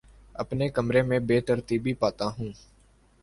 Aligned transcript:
اپنے 0.35 0.69
کمرے 0.69 1.01
میں 1.01 1.19
بے 1.19 1.39
ترتیبی 1.41 1.93
پاتا 1.93 2.25
ہوں 2.27 2.51